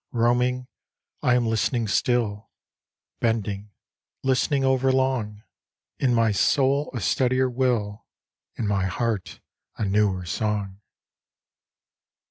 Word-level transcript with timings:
••••Roaming, 0.25 0.67
I 1.21 1.35
am 1.35 1.45
listening 1.45 1.87
still, 1.87 2.49
Bending, 3.19 3.69
listening 4.23 4.63
overlong. 4.65 5.43
In 5.99 6.15
my 6.15 6.31
soul 6.31 6.89
a 6.95 6.99
steadier 6.99 7.47
will. 7.47 8.07
In 8.55 8.65
my 8.65 8.87
heart 8.87 9.41
a 9.77 9.85
newer 9.85 10.25
song. 10.25 10.81